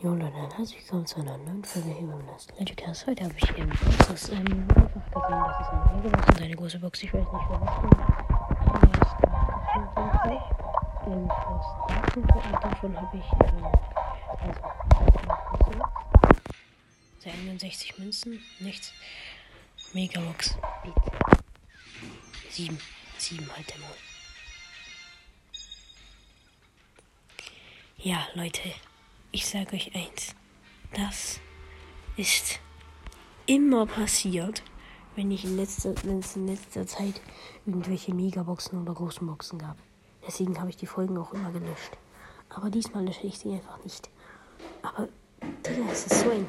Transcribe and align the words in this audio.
Jo 0.00 0.14
Leute, 0.14 0.32
herzlich 0.56 0.78
willkommen 0.78 1.06
zu 1.06 1.18
einer 1.18 1.36
neuen 1.38 1.64
Folge 1.64 1.88
hier 1.88 2.06
beim 2.06 2.24
Last 2.28 2.52
Legicast. 2.56 3.04
Heute 3.08 3.24
habe 3.24 3.34
ich 3.36 3.50
eben 3.58 3.68
Boxes 3.68 4.28
ähm, 4.28 4.68
einfach 4.68 5.10
gesehen, 5.10 5.42
das 5.44 5.60
ist 5.60 5.72
eine 5.72 5.92
Megebox 5.96 6.28
und 6.28 6.40
eine 6.40 6.54
große 6.54 6.78
Box. 6.78 7.02
Ich 7.02 7.12
weiß 7.12 7.20
nicht, 7.20 7.48
wer 7.48 7.58
das 7.58 7.72
ist. 8.94 9.18
Ähm, 11.04 11.28
und 12.14 12.62
davon 12.62 12.96
habe 12.96 13.16
ich 13.16 13.24
ähm, 13.42 13.64
also 17.18 17.30
61 17.30 17.98
Münzen, 17.98 18.40
nichts. 18.60 18.92
Megabox, 19.94 20.56
bitte. 20.84 21.10
7, 22.50 22.78
7 23.16 23.50
halt 23.56 23.78
Mond. 23.80 23.94
Ja, 27.96 28.28
Leute, 28.34 28.72
ich 29.32 29.46
sage 29.46 29.76
euch 29.76 29.94
eins. 29.94 30.34
Das 30.94 31.40
ist 32.16 32.60
immer 33.46 33.86
passiert, 33.86 34.62
wenn 35.16 35.30
ich 35.30 35.44
in 35.44 35.56
letzter, 35.56 35.94
wenn 36.04 36.20
es 36.20 36.36
in 36.36 36.46
letzter 36.46 36.86
Zeit 36.86 37.20
irgendwelche 37.66 38.14
Megaboxen 38.14 38.80
oder 38.80 38.94
großen 38.94 39.26
Boxen 39.26 39.58
gab. 39.58 39.76
Deswegen 40.26 40.58
habe 40.58 40.70
ich 40.70 40.76
die 40.76 40.86
Folgen 40.86 41.16
auch 41.18 41.32
immer 41.32 41.50
gelöscht. 41.50 41.96
Aber 42.50 42.70
diesmal 42.70 43.04
lösche 43.04 43.26
ich 43.26 43.38
sie 43.38 43.52
einfach 43.52 43.82
nicht. 43.84 44.08
Aber 44.82 45.08
es 45.92 46.06
ist 46.06 46.20
so 46.20 46.30
ein. 46.30 46.46